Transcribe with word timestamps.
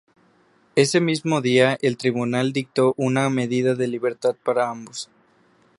Ese 0.75 0.99
mismo 0.99 1.41
día 1.41 1.77
el 1.83 1.95
tribunal 1.95 2.53
dictó 2.53 2.95
una 2.97 3.29
medida 3.29 3.75
de 3.75 3.87
libertad 3.87 4.35
para 4.43 4.67
ambos. 4.67 5.11